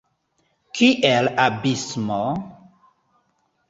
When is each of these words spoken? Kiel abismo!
Kiel 0.79 1.31
abismo! 1.45 2.21